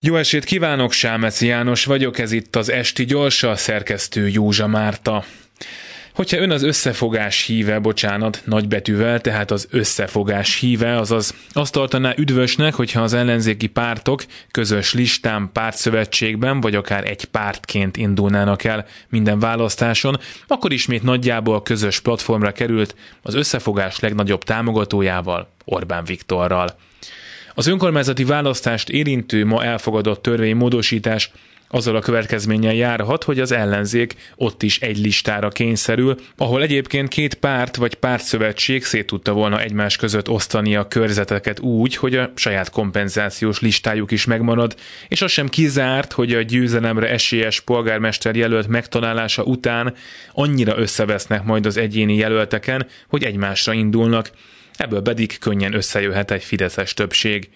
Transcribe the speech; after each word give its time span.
Jó 0.00 0.16
esét 0.16 0.44
kívánok, 0.44 0.92
Sámeci 0.92 1.46
János 1.46 1.84
vagyok, 1.84 2.18
ez 2.18 2.32
itt 2.32 2.56
az 2.56 2.70
Esti 2.70 3.04
Gyorsa, 3.04 3.56
szerkesztő 3.56 4.28
Józsa 4.28 4.66
Márta. 4.66 5.24
Hogyha 6.14 6.38
ön 6.38 6.50
az 6.50 6.62
összefogás 6.62 7.44
híve, 7.44 7.78
bocsánat, 7.78 8.42
nagybetűvel, 8.44 9.20
tehát 9.20 9.50
az 9.50 9.68
összefogás 9.70 10.58
híve, 10.58 10.96
azaz 10.96 11.34
azt 11.52 11.72
tartaná 11.72 12.14
üdvösnek, 12.16 12.74
hogyha 12.74 13.02
az 13.02 13.12
ellenzéki 13.12 13.66
pártok 13.66 14.24
közös 14.50 14.94
listán, 14.94 15.50
pártszövetségben, 15.52 16.60
vagy 16.60 16.74
akár 16.74 17.10
egy 17.10 17.24
pártként 17.24 17.96
indulnának 17.96 18.64
el 18.64 18.86
minden 19.08 19.38
választáson, 19.38 20.18
akkor 20.46 20.72
ismét 20.72 21.02
nagyjából 21.02 21.54
a 21.54 21.62
közös 21.62 22.00
platformra 22.00 22.52
került 22.52 22.94
az 23.22 23.34
összefogás 23.34 23.98
legnagyobb 23.98 24.44
támogatójával, 24.44 25.48
Orbán 25.64 26.04
Viktorral. 26.04 26.76
Az 27.58 27.66
önkormányzati 27.66 28.24
választást 28.24 28.88
érintő 28.88 29.44
ma 29.44 29.64
elfogadott 29.64 30.22
törvénymódosítás 30.22 31.30
azzal 31.68 31.96
a 31.96 32.00
következménnyel 32.00 32.74
járhat, 32.74 33.24
hogy 33.24 33.40
az 33.40 33.52
ellenzék 33.52 34.14
ott 34.36 34.62
is 34.62 34.80
egy 34.80 34.98
listára 34.98 35.48
kényszerül, 35.48 36.16
ahol 36.36 36.62
egyébként 36.62 37.08
két 37.08 37.34
párt 37.34 37.76
vagy 37.76 37.94
pártszövetség 37.94 38.84
szét 38.84 39.06
tudta 39.06 39.32
volna 39.32 39.60
egymás 39.60 39.96
között 39.96 40.28
osztani 40.28 40.76
a 40.76 40.88
körzeteket 40.88 41.60
úgy, 41.60 41.96
hogy 41.96 42.14
a 42.14 42.32
saját 42.34 42.70
kompenzációs 42.70 43.60
listájuk 43.60 44.10
is 44.10 44.24
megmarad, 44.24 44.74
és 45.08 45.22
az 45.22 45.30
sem 45.30 45.48
kizárt, 45.48 46.12
hogy 46.12 46.34
a 46.34 46.42
győzelemre 46.42 47.08
esélyes 47.08 47.60
polgármester 47.60 48.36
jelölt 48.36 48.68
megtalálása 48.68 49.42
után 49.42 49.94
annyira 50.32 50.78
összevesznek 50.78 51.44
majd 51.44 51.66
az 51.66 51.76
egyéni 51.76 52.16
jelölteken, 52.16 52.86
hogy 53.08 53.24
egymásra 53.24 53.72
indulnak, 53.72 54.30
ebből 54.80 55.02
pedig 55.02 55.38
könnyen 55.38 55.74
összejöhet 55.74 56.30
egy 56.30 56.44
fideszes 56.44 56.94
többség. 56.94 57.50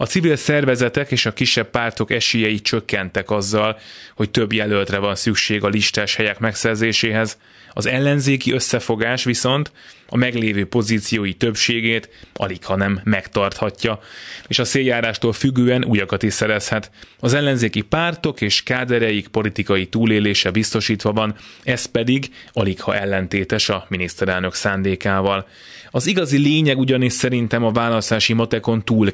A 0.00 0.06
civil 0.06 0.36
szervezetek 0.36 1.10
és 1.10 1.26
a 1.26 1.32
kisebb 1.32 1.70
pártok 1.70 2.10
esélyei 2.10 2.60
csökkentek 2.60 3.30
azzal, 3.30 3.78
hogy 4.14 4.30
több 4.30 4.52
jelöltre 4.52 4.98
van 4.98 5.14
szükség 5.14 5.64
a 5.64 5.68
listás 5.68 6.14
helyek 6.14 6.38
megszerzéséhez, 6.38 7.38
az 7.72 7.86
ellenzéki 7.86 8.52
összefogás 8.52 9.24
viszont 9.24 9.72
a 10.08 10.16
meglévő 10.16 10.66
pozíciói 10.66 11.34
többségét 11.34 12.08
alig 12.34 12.64
ha 12.64 12.76
nem 12.76 13.00
megtarthatja, 13.04 14.00
és 14.46 14.58
a 14.58 14.64
széljárástól 14.64 15.32
függően 15.32 15.84
újakat 15.84 16.22
is 16.22 16.32
szerezhet. 16.32 16.90
Az 17.18 17.34
ellenzéki 17.34 17.80
pártok 17.80 18.40
és 18.40 18.62
kádereik 18.62 19.28
politikai 19.28 19.86
túlélése 19.86 20.50
biztosítva 20.50 21.12
van, 21.12 21.34
ez 21.62 21.84
pedig 21.84 22.30
alig 22.52 22.80
ha 22.80 22.96
ellentétes 22.96 23.68
a 23.68 23.86
miniszterelnök 23.88 24.54
szándékával. 24.54 25.48
Az 25.90 26.06
igazi 26.06 26.38
lényeg 26.38 26.78
ugyanis 26.78 27.12
szerintem 27.12 27.64
a 27.64 27.72
választási 27.72 28.32
matekon 28.32 28.84
túl 28.84 29.10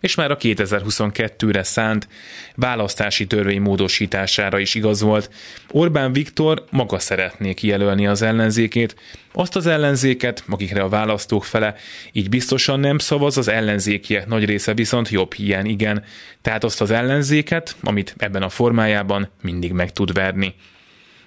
és 0.00 0.14
már 0.14 0.30
a 0.30 0.36
2022-re 0.36 1.62
szánt 1.62 2.08
választási 2.54 3.26
törvény 3.26 3.60
módosítására 3.60 4.58
is 4.58 4.74
igaz 4.74 5.00
volt. 5.00 5.30
Orbán 5.70 6.12
Viktor 6.12 6.64
maga 6.70 6.98
szeretné 6.98 7.54
kijelölni 7.54 8.06
az 8.06 8.22
ellenzékét, 8.22 8.96
azt 9.32 9.56
az 9.56 9.66
ellenzéket, 9.66 10.44
akikre 10.48 10.82
a 10.82 10.88
választók 10.88 11.44
fele 11.44 11.74
így 12.12 12.28
biztosan 12.28 12.80
nem 12.80 12.98
szavaz, 12.98 13.36
az 13.36 13.48
ellenzékiek 13.48 14.26
nagy 14.26 14.44
része 14.44 14.74
viszont 14.74 15.08
jobb 15.08 15.34
hiány 15.34 15.66
igen, 15.66 16.04
tehát 16.42 16.64
azt 16.64 16.80
az 16.80 16.90
ellenzéket, 16.90 17.76
amit 17.82 18.14
ebben 18.18 18.42
a 18.42 18.48
formájában 18.48 19.28
mindig 19.42 19.72
meg 19.72 19.92
tud 19.92 20.12
verni. 20.12 20.54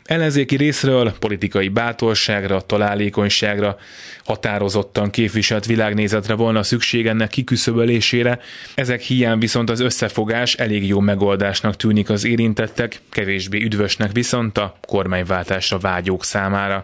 Ellenzéki 0.04 0.56
részről 0.56 1.14
politikai 1.20 1.68
bátorságra, 1.68 2.62
találékonyságra, 2.62 3.78
határozottan 4.24 5.10
képviselt 5.10 5.66
világnézetre 5.66 6.34
volna 6.34 6.64
szükség 6.64 7.08
ennek 7.08 7.30
kiküszöbölésére, 7.30 8.40
ezek 8.76 9.02
hiány 9.02 9.40
viszont 9.40 9.70
az 9.70 9.80
összefogás 9.80 10.54
elég 10.54 10.88
jó 10.88 11.00
megoldásnak 11.00 11.76
tűnik 11.76 12.10
az 12.10 12.24
érintettek, 12.24 13.02
kevésbé 13.10 13.64
üdvösnek 13.64 14.12
viszont 14.12 14.58
a 14.58 14.78
kormányváltásra 14.88 15.78
vágyók 15.78 16.24
számára. 16.24 16.84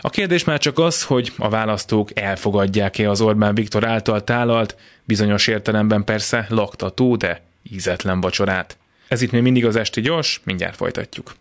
A 0.00 0.10
kérdés 0.10 0.44
már 0.44 0.58
csak 0.58 0.78
az, 0.78 1.02
hogy 1.02 1.32
a 1.36 1.48
választók 1.48 2.18
elfogadják-e 2.18 3.10
az 3.10 3.20
Orbán 3.20 3.54
Viktor 3.54 3.84
által 3.86 4.24
tálalt, 4.24 4.76
bizonyos 5.04 5.46
értelemben 5.46 6.04
persze 6.04 6.46
laktató, 6.48 7.16
de 7.16 7.42
ízetlen 7.72 8.20
vacsorát. 8.20 8.76
Ez 9.08 9.22
itt 9.22 9.30
még 9.30 9.42
mindig 9.42 9.66
az 9.66 9.76
Esti 9.76 10.00
Gyors, 10.00 10.40
mindjárt 10.44 10.76
folytatjuk. 10.76 11.34